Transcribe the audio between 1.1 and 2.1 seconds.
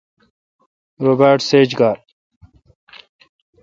باڑ سیج گار۔